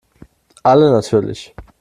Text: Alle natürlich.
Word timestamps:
Alle 0.63 0.89
natürlich. 0.91 1.53